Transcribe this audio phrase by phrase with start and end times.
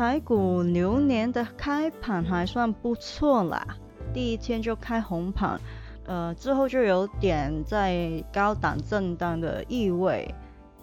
[0.00, 3.76] 台股牛年的开盘还算不错啦，
[4.14, 5.60] 第一天就开红盘，
[6.06, 10.34] 呃，之后就有点在高档震荡的意味。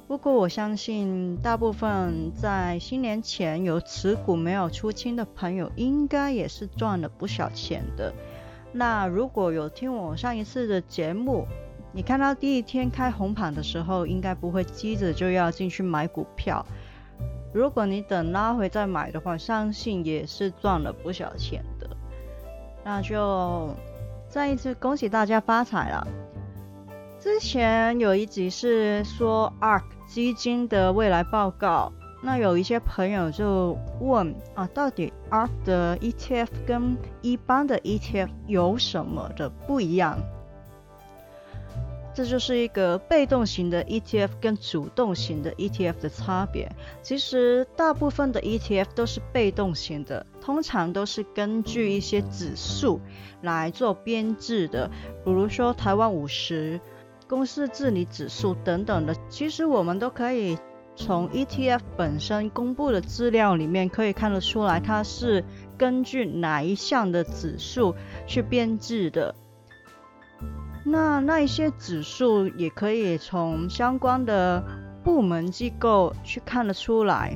[0.07, 8.13] 不过我相信大部分在新年前有持股没有出清的朋友，应该也是赚了不少钱的。
[8.71, 11.47] 那如果有听我上一次的节目，
[11.91, 16.63] 你看到第一天开红盘的时候，应该不会急着就要进去买股票。
[17.57, 21.89] 如果你等拉回再买的话，相信也是赚了不少钱的。
[22.85, 23.75] 那就
[24.29, 26.07] 再一次恭喜大家发财了。
[27.19, 31.91] 之前有一集是说 ARK 基金的未来报告，
[32.21, 40.15] 那有一些朋友就问啊，到底 ARK 的 ETF 跟一般的 ETF 有什么的不一样？
[42.17, 46.67] 这就是一个被动型的 ETF 跟主动型的 ETF 的差别。
[47.03, 52.99] 其实大部分的 ETF 都是被动型的，通常都是根据一些指数
[53.43, 54.89] 来做编制的，
[55.23, 56.81] 比如说台湾五十、
[57.27, 59.15] 公司治理指数等等的。
[59.29, 60.57] 其实我们都可以
[60.95, 65.45] 从 ETF 本身公布的资料里面可以看得出来，它是
[65.77, 67.93] 根据哪一项的指数
[68.25, 69.35] 去编制的。
[70.89, 74.63] 那那一些指数也可以从相关的
[75.03, 77.35] 部门机构去看得出来，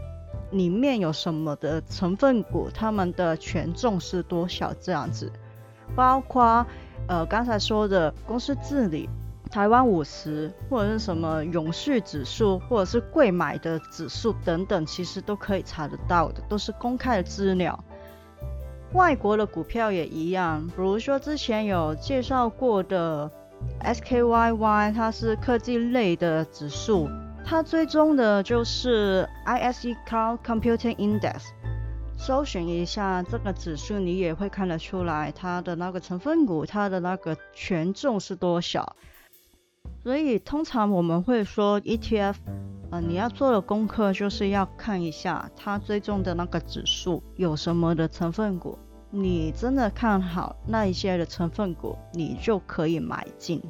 [0.51, 5.29] 里面有什么的成分股，他们的权重是多少这样子。
[5.93, 6.65] 包括
[7.09, 9.09] 呃刚才说的公司治理、
[9.49, 17.77] 台湾五十或者是什么永续指数，或者是贵买的指数等等，其实都可以查得到的，都是公开的资料。
[18.93, 23.29] 外国的股票也一样，比如说之前有介绍过的。
[23.83, 27.09] SKYY 它是科技类的指数，
[27.43, 31.41] 它追踪的就是 ISE Cloud Computing Index。
[32.17, 38.95] 搜寻一下这个指数，你也会看得出来它的那个成分股，它的那个权重是多少。
[40.03, 42.35] 所以通常我们会说 ETF，
[42.91, 48.77] 呃，你要做的功课就是要看一下它追踪的那个指数有什么的成分股。
[49.13, 53.61] 你真的看好那一些的成分股，你就可以买进。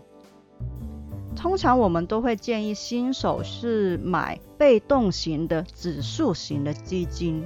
[1.36, 7.44] 通常我们都会建议新手是买被动型的指数型的基金，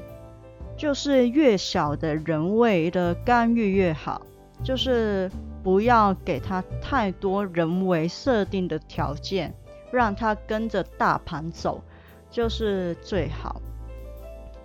[0.76, 4.22] 就是越小的人为的干预越好，
[4.62, 5.32] 就是
[5.64, 9.56] 不要给他太多人为设定的条件，
[9.90, 11.82] 让他跟着大盘走，
[12.30, 13.62] 就是最好。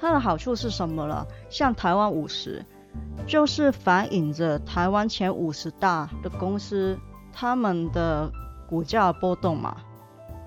[0.01, 1.29] 它的好处是什么了？
[1.49, 2.65] 像台湾五十。
[3.27, 6.99] 就是反映着台湾前五十大的公司，
[7.33, 8.31] 他们的
[8.69, 9.77] 股价波动嘛，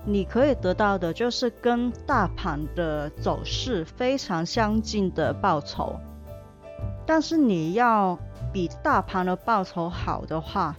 [0.06, 5.96] 你可以得到的就是跟大盘的走势非常相近的报酬。
[7.06, 8.18] 但是你要
[8.52, 10.76] 比大盘的报酬好的话，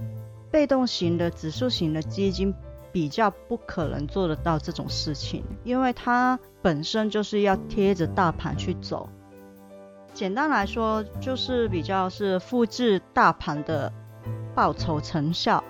[0.51, 2.55] 被动型的指数型的基金
[2.93, 9.09] 比较不可能做得到这种事情，因为它本身就是要贴着大盘去走。
[10.15, 13.93] 简单来说，就是比较是复制大盘的
[14.55, 15.63] 报酬成效。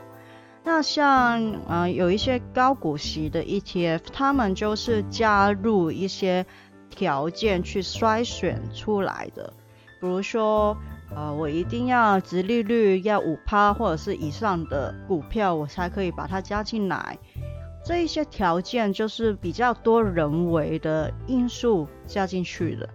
[0.63, 6.45] 那像呃有一些高股息的 ETF，他们就是加入一些
[6.91, 9.51] 条件去筛选出来的。
[10.01, 10.77] 比如说，
[11.17, 17.19] 呃我一定要殖利率要五趴或者是以上的股票，我才可以把它加进来。
[17.83, 22.89] 这一些条件就是比较多人为的因素加进去的。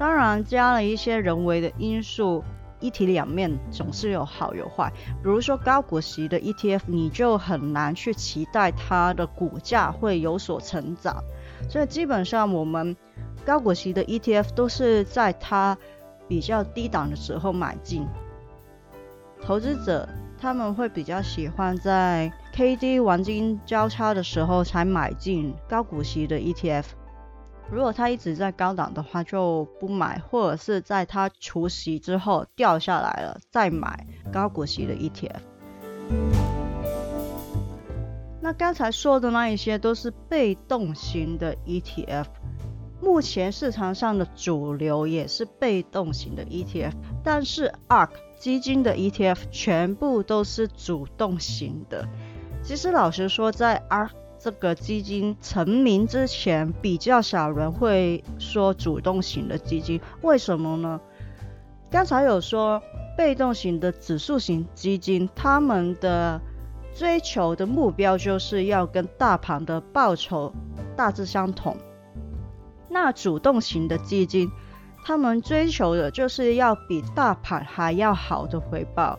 [0.00, 2.42] 当然，加了一些人为的因素，
[2.80, 4.90] 一体两面，总是有好有坏。
[5.22, 11.22] 比如说高股息的 ETF，你就很难去期待它的股价会有所成长。
[11.68, 12.96] 所以基本上，我们
[13.44, 15.76] 高股息的 ETF 都是在它
[16.26, 18.08] 比较低档的时候买进。
[19.42, 20.08] 投资者
[20.40, 26.84] 他们会比较喜欢在 KD 黄金交叉的时候才买进高股息的 ETF。
[27.72, 35.40] 如果它一直在高档的话，就不买，或者是在它除息之后掉下来了再买高股息的 ETF。
[38.40, 42.24] 那刚才说的那一些都是被动型的 ETF，
[43.00, 52.08] 目前市场上的主流也是被动型的 ETF，但是 ARK 基金的 ETF 全部都是主动型的。
[52.64, 54.10] 其实老实说，在 ARK
[54.42, 60.98] 这个基金成名之前，比较少人会说主动型的基金，为什么呢？
[61.90, 62.82] 刚才有说
[63.18, 66.40] 被动型的指数型基金，他们的
[66.94, 70.50] 追求的目标就是要跟大盘的报酬
[70.96, 71.76] 大致相同。
[72.88, 74.50] 那主动型的基金，
[75.04, 79.18] 他们追求的就是要比大盘还要好的回报。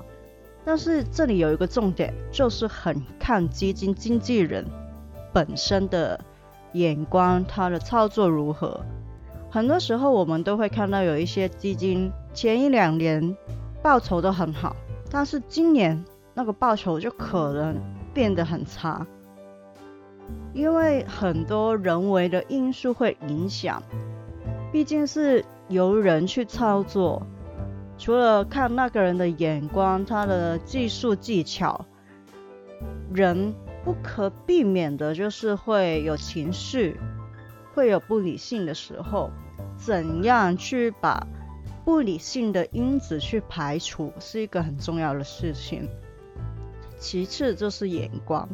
[0.66, 4.66] 但是这里有一个重点，就是很看基金经纪人。
[5.34, 6.20] 本身的
[6.74, 8.82] 眼光，它的操作如何？
[9.50, 13.36] 很多时候我们都会看到有一些基金前一两年
[13.82, 14.76] 报酬都很好，
[15.10, 17.76] 但是今年那个报酬就可能
[18.14, 19.06] 变得很差，
[20.54, 23.84] 因为很多人为的因素会影响。
[24.72, 27.22] 毕竟是由人去操作，
[27.98, 31.86] 除了看那个人的眼光，他的技术技巧，
[33.14, 33.54] 人。
[33.84, 37.00] 不可避免的就是会有情绪，
[37.74, 39.32] 会有不理性的时候。
[39.78, 41.26] 怎样去把
[41.84, 45.90] 不理性的因子去排除，是一个很重要的事情。
[47.00, 48.48] 其次就是眼光。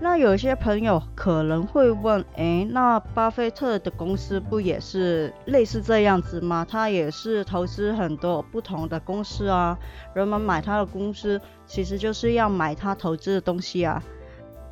[0.00, 6.66] 那有些朋友可能会问，诶，那巴菲特的公司不也是类似这样子吗？
[6.68, 9.78] 他也是投资很多不同的公司啊，
[10.14, 14.02] 人们买他的公司，其实就是要买他投资的东西啊。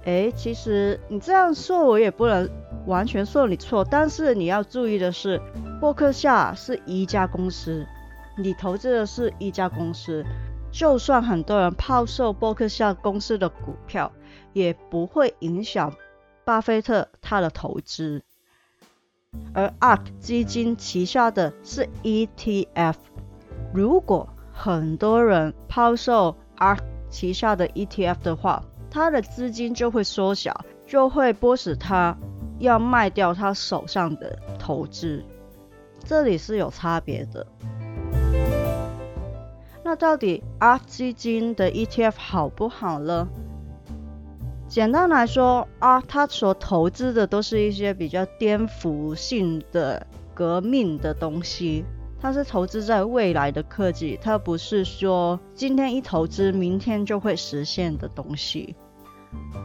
[0.05, 2.49] 诶，其实你这样说，我也不能
[2.87, 5.41] 完全说你错，但是你要注意的是，
[5.81, 7.87] 伯克夏是一家公司，
[8.37, 10.25] 你投资的是一家公司，
[10.71, 14.13] 就算很多人抛售伯克夏公司的股票。
[14.55, 15.95] 也不会影响
[16.45, 18.23] 巴菲特他的投资，
[19.55, 22.97] 而 ARK 基金旗下的是 ETF，
[23.73, 32.15] 如果很多人抛售 ARK 旗下的 ETF 的话，他的资金就会缩小，就会迫使他
[32.59, 35.25] 要卖掉他手上的投资，
[36.05, 37.47] 这里是有差别的。
[39.83, 43.27] 那到底 R 基金的 ETF 好不好呢？
[44.69, 51.83] 简单来说啊，他所投资的都是一些比较颠覆性的、革命的东西。
[52.23, 58.77] 他是投资在未来的科技，他不是说今天一投资，明天就会实现的东西。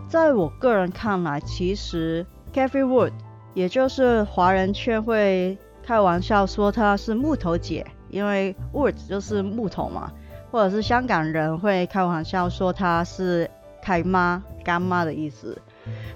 [0.10, 3.12] 在我个人看来，其实 Cathy Wood，
[3.54, 10.12] 也就是华人圈会开玩笑说他是木头姐，因为 Wood 就是木头嘛，
[10.50, 13.48] 或者是香港人会开玩笑说他是
[13.84, 14.44] 开妈。
[14.64, 15.58] 干妈的意思，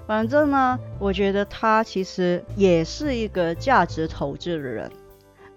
[0.06, 4.92] 反正呢，我觉得他其实也是一个价值投资的人。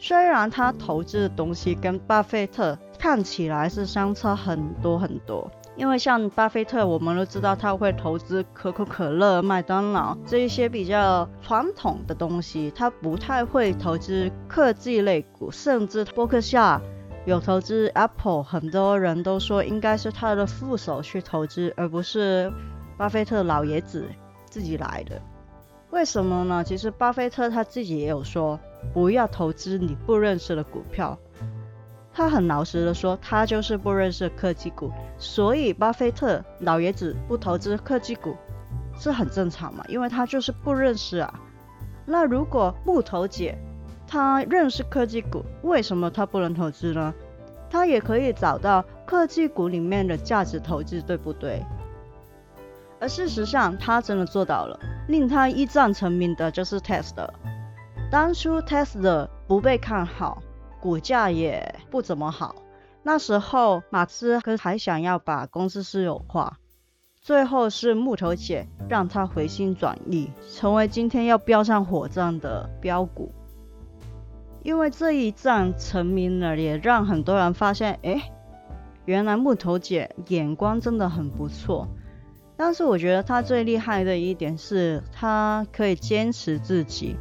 [0.07, 16.80] 虽然他投资的东西跟巴菲特看起来是相差很多很多，因为像巴菲特，我们都知道他会投资可口可乐、麦当劳这一些比较传统的东西，他不太会投资科技类股，甚至伯克夏
[17.25, 22.54] 有投资 Apple，很多人都说应该是他的副手去投资，而不是。
[22.96, 24.06] 巴菲特老爷子
[24.46, 25.20] 自己来的，
[25.89, 26.63] 为什么呢？
[26.63, 28.60] 其实巴菲特他自己也有说，
[28.94, 31.18] 不要投资你不认识的股票。
[32.13, 38.36] 他很老实的说，他就是不认识科技股，所以巴菲特老爷子不投资科技股
[38.98, 41.34] 是很正常嘛，因为他就是不认识啊。
[42.06, 43.58] 那如果木头姐
[44.08, 47.13] 她认识科技股，为什么她不能投资呢？
[47.70, 51.62] 她也可以找到科技股里面的价值投资，对不对？
[53.01, 54.80] 而事实上，他真的做到了。
[55.10, 57.27] 令他一战成名的就是 Tesla。
[58.12, 60.42] 当初 Tesla 不被看好，
[60.80, 62.56] 股价也不怎么好。
[63.04, 66.60] 那时候，马斯克还想要把公司私有化。
[67.22, 73.34] 最后是木头姐让他回心转意，成为今天要飙上火箭的标股。
[74.64, 78.32] 因为这一战成名了，也让很多人发现，哎，
[79.06, 81.88] 原来木头姐眼光真的很不错。
[82.56, 87.18] 但是我觉得他最厉害的一点是，他可以坚持自己。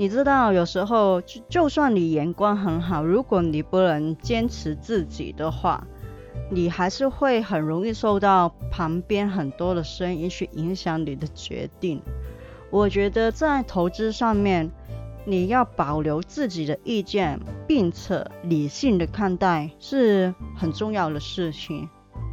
[0.00, 5.86] 你知道，有时候就就算你眼光很好，如果你不能坚持自己的话，
[6.48, 12.00] 你还是会很容易受到旁边很多的声音去影响你的决定。
[12.70, 14.70] 我觉得在投资上面，
[15.26, 17.38] 你要保留自己的意见，
[17.68, 21.86] 并且理性的看待，是很重要的事情。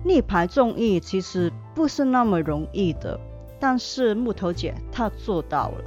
[0.05, 3.19] 逆排众议其实不是那么容易的，
[3.59, 5.83] 但是木头姐她做到了。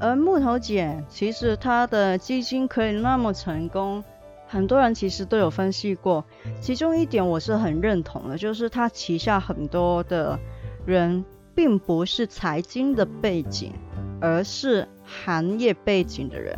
[0.00, 4.04] 而木头姐其实她的基金可以那么成功，
[4.46, 6.24] 很多人其实都有分析过。
[6.60, 10.38] 其中一点我是很认同的，就是她旗下很多的
[10.84, 11.24] 人
[11.54, 13.72] 并不是财经的背景，
[14.20, 16.54] 而是行业背景的人。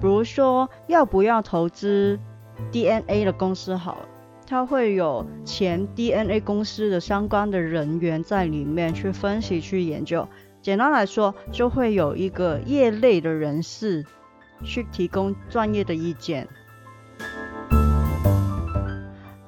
[0.00, 2.18] 比如说要不要投资
[2.72, 4.08] DNA 的公司好了，
[4.46, 10.26] 他会有前 DNA 公司的相关的人员在里面去分析、去研究。
[10.68, 14.04] 简单来说，就会有一个业内的人士
[14.62, 16.46] 去提供专业的意见，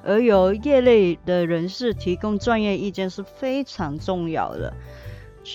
[0.03, 4.73] 而由业内的人士提供专业意见是非常重要的。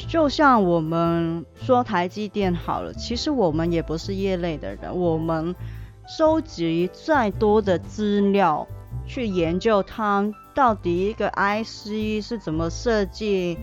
[0.06, 5.52] 就像我们说台积电好了，其实我们也不是业内的人，我们
[6.06, 8.64] 收集再多的资料
[9.04, 13.58] 去研究它到底一个 IC 是怎么设计。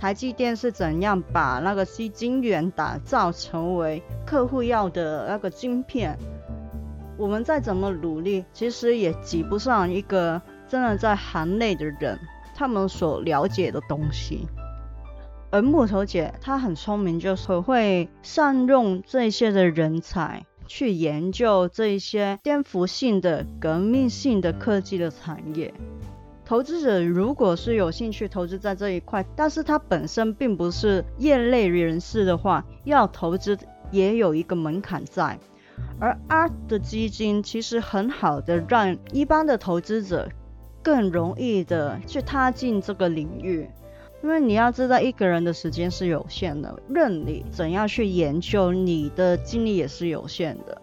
[0.00, 6.16] 台积电是怎样把那个矽晶圆打造成为客户要的那个晶片？
[7.18, 12.18] 我们再怎么努力，其实也挤不上一个真的在行内的人，
[12.54, 14.48] 他们所了解的东西。
[15.50, 25.74] 而木头姐她很聪明，就是会善用这些的人才去研究这些颠覆性的、革命性的科技的产业。
[26.50, 33.56] 投资者如果是有兴趣投资在这一块，但是他本身并不是业内人士的话，要投资
[33.92, 35.38] 也有一个门槛在。
[36.00, 40.28] 而 ARK 的基金其实很好的让一般的投资者
[40.82, 43.70] 更容易的去踏进这个领域，
[44.24, 50.82] 因为你要知道一个人的时间是有限的，任你怎样去研究，你的精力也是有限的。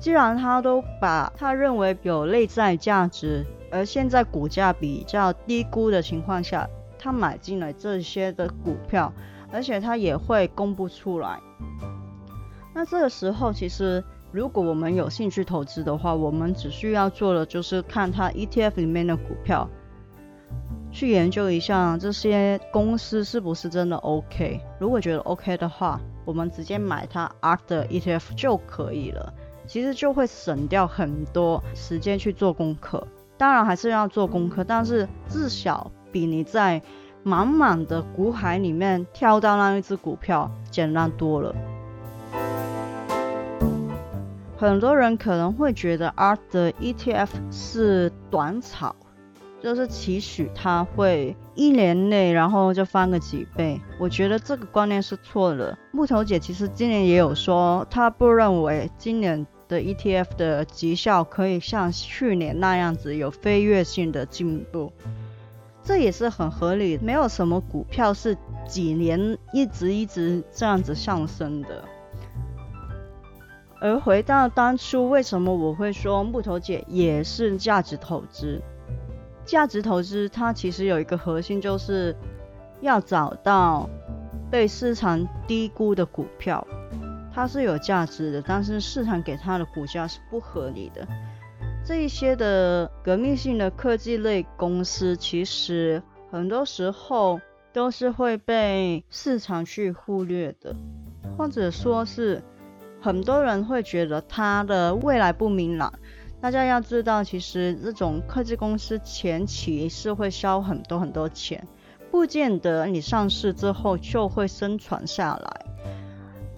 [0.00, 3.44] 既然他都把他认为有内在价值。
[3.70, 9.12] 而现在股价比较低估的情况下，他买进了这些的股票，
[9.52, 11.38] 而且他也会公布出来。
[12.74, 19.68] 那这个时候，其实如果我们有兴趣投资的话，我们只需要做的就是看它 ETF 里面的股票，
[20.92, 24.60] 去研究一下这些公司是不是真的 OK。
[24.78, 29.32] 如果觉得 OK 的话，我们直接买它 ARK 的 ETF 就可以了。
[29.66, 33.06] 其实就会省掉很多时间去做功课。
[33.40, 36.82] 当然还是要做功课，但是至少比你在
[37.22, 41.54] 满满的股海里面挑到那一只股票简单多了。
[44.58, 48.94] 很多人可能会觉得 ARK 的 ETF 是短炒，
[49.62, 53.80] 就是期许它会一年内然后就翻个几倍。
[53.98, 55.74] 我觉得这个观念是错的。
[55.92, 59.46] 木头姐其实今年也有说，她不认为今年。
[59.70, 64.92] 的 ETF 的绩效可以像去年那样子有飞跃性的进步，
[65.84, 66.98] 这也是很合理。
[66.98, 68.36] 没有什么股票是
[68.66, 71.84] 几年一直一直这样子上升的。
[73.80, 78.60] 而回到当初，为什么我会说木头姐也是价值投资？
[79.46, 82.14] 价值投资它其实有一个核心，就是
[82.80, 83.88] 要找到
[84.50, 86.66] 被市场低估的股票。
[87.32, 91.06] 它是有价值的，但是市场给它的股价是不合理的。
[91.84, 97.40] 这一些的革命性的科技类公司，其实很多时候
[97.72, 100.74] 都是会被市场去忽略的，
[101.38, 102.42] 或者说是
[103.00, 105.92] 很多人会觉得它的未来不明朗。
[106.40, 111.66] 大家要知道，其实这种科技公司前期是会烧很多很多钱，
[112.10, 115.66] 不见得你上市之后就会生存下来。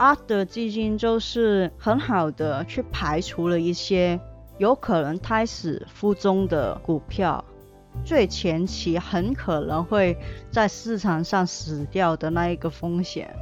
[0.02, 4.18] 阿的基金就是很好的去排除了一些
[4.58, 7.44] 有可能胎死腹中的股票，
[8.04, 10.18] 最前期很可能会
[10.50, 13.32] 在市场上死掉的那一个风险，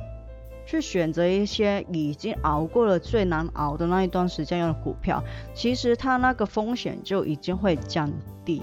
[0.67, 5.25] 去选择一些已经熬过了最难熬的那一段时间用的股票，
[5.55, 8.13] 其实它那个风险就已经会降
[8.45, 8.63] 低。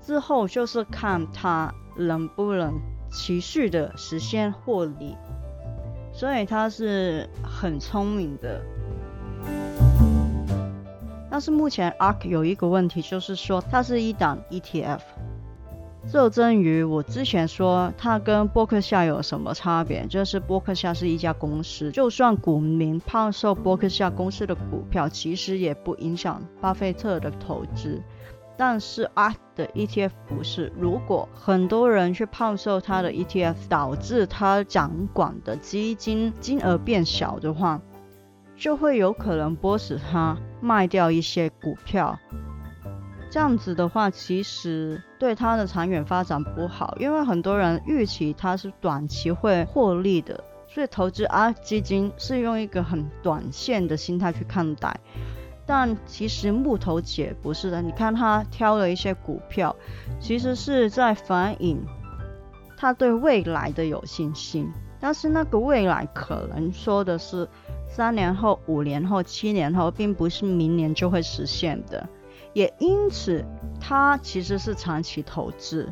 [0.00, 2.72] 之后就是看它能不能
[3.10, 5.14] 持续的实现获利。
[6.20, 8.60] 所以他是很聪明的，
[11.30, 15.00] 但是目前 ARK 有一个问题，就是说它是一档 ETF。
[16.12, 20.04] 就正于我之前说，它跟波克夏有什么差别？
[20.08, 27.98] 就是波克夏是一家公司，就算股民抛售波克夏公司的股票，其实也不影响巴菲特的投资。
[28.62, 37.80] 但是 ARK 的 ETF 不是，如果很多人去抛售它的 ETF，导致它掌管的基金金额变小的话，
[38.58, 42.18] 就会有可能迫使它卖掉一些股票，
[43.30, 55.00] 这样子的话，其实对它的长远发展不好，因为很多人预期它是短期会获利的，所以投资 R 基金是用一个很短线的心态去看待。
[55.72, 59.76] 但其实木头姐不是的，你看她挑了一些股票，
[60.18, 61.80] 其实是在反映
[62.76, 64.68] 她对未来的有信心。
[64.98, 67.48] 但是那个未来可能说的是
[67.88, 72.04] 三年后、五年后、七年后，并不是明年就会实现的。
[72.52, 73.44] 也因此，
[73.80, 75.88] 他其实是长期投资，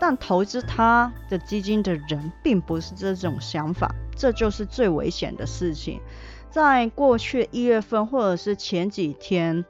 [0.00, 6.00] 但投资他的基金的人并不是这种想法，这就是最危险的事情。
[6.56, 9.66] 在过去一月份或者是前几天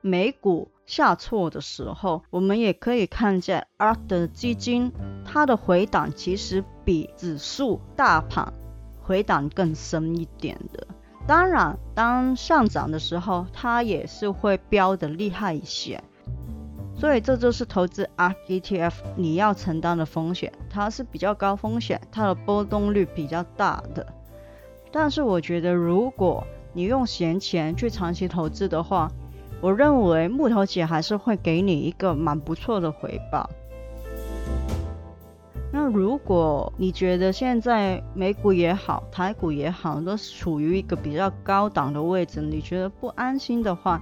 [0.00, 4.90] 美股下挫的时候，我们也可以看见 ARK 的基金
[5.22, 8.54] 它的回档其实比指数大盘
[9.02, 10.86] 回档更深一点的。
[11.26, 16.02] 当然，当上涨的时候，它也是会飙的厉害一些。
[16.96, 24.14] 所以这就是投资 ARK ETF 你要承担的风险，它是比较高风险，它的波动率比较大的。
[24.92, 29.10] 但是我觉得，如果你用闲钱去长期投资的话，
[29.60, 33.48] 我认为木头姐还是会给你一个蛮不错的回报。
[35.72, 44.00] 那如果你觉得现在美股也好，台股也好，都处于一个比较高档的位置，你觉得不安心的话，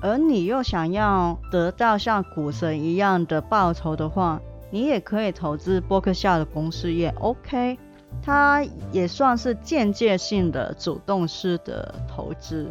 [0.00, 7.76] 而你又想要得到像股神一样的报酬的话，你也可以投资波克夏的公司业，OK，
[8.20, 12.66] 它也算是间接性的主动式的投资。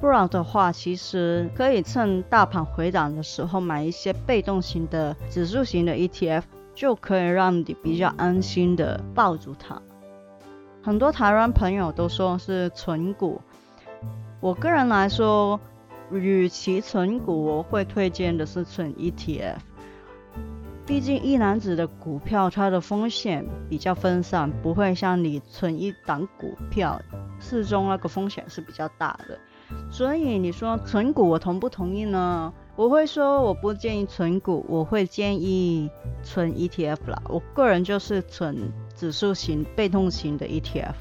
[0.00, 6.42] 不然的话，其实可以趁大盘回档的时候买一些被动型的指数型的 ETF。
[6.74, 9.82] 就可以让你比较安心的抱住它。
[10.80, 13.40] 很多台湾朋友都说是存股，
[14.38, 15.58] 我个人来说，
[16.12, 19.56] 与其存股，我会推荐的是存 ETF。
[20.88, 26.98] 毕竟一篮子的股票，它的风险比较分散，不会像你存一档股票，
[27.38, 29.38] 市中那个风险是比较大的。
[29.90, 32.50] 所以你说存股，我同不同意呢？
[32.74, 35.90] 我会说我不建议存股，我会建议
[36.22, 37.22] 存 ETF 啦。
[37.28, 40.94] 我个人就是存指数型、被动型的 ETF。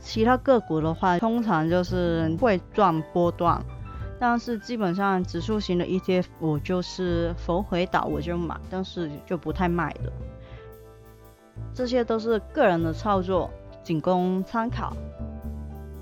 [0.00, 3.64] 其他个股的话，通常就是会赚波段，
[4.24, 10.12] 但是基本上指数型的 ETF 我就是逢回倒我就买，但是就不太卖的。
[11.74, 13.50] 这些都是个人的操作，
[13.82, 14.96] 仅供参考。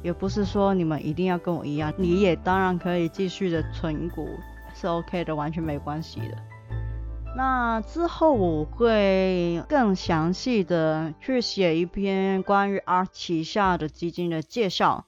[0.02, 4.28] 也不是说你们一定要跟我一样，你也当然可以继续的存股，
[4.74, 6.36] 是 OK 的，完全没关系的。
[7.34, 15.06] 那之后我会更详细的去写一篇关于 R 旗下的基金的介绍，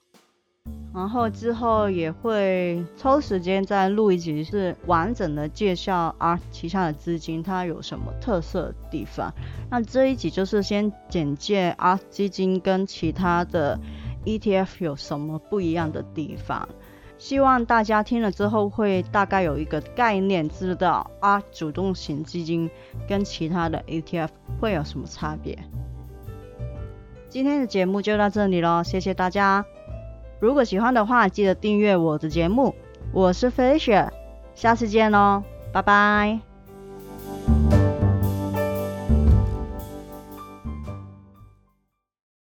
[0.93, 9.33] 然后之后也会抽时间再录一集，是完整的介绍 R 旗下的资金它有什么特色的地方。
[9.69, 13.79] 那这一集就是先简介 R 基金跟其他的。
[14.25, 16.69] ETF 有什么不一样的地方？
[17.17, 22.71] 希望大家听了之后会大概有一个概念，知道啊，主动型基金
[23.05, 24.29] 跟其他的 ETF
[24.61, 25.59] 会有什么差别。
[27.27, 29.65] 今天的节目就到这里喽，谢谢大家。
[30.43, 32.75] 如果喜欢的话，记得订阅我的节目。
[33.13, 34.09] 我是 Felicia，
[34.53, 36.52] 下次见喽，拜拜。